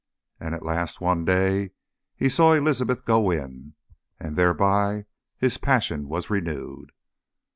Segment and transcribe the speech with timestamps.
[0.39, 1.73] And at last one day
[2.15, 3.75] he saw Elizabeth go in,
[4.19, 5.05] and thereby
[5.37, 6.91] his passion was renewed.